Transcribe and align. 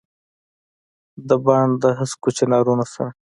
دبڼ 1.27 1.65
دهسکو 1.81 2.29
چنارونو 2.37 2.85
سره، 2.93 3.09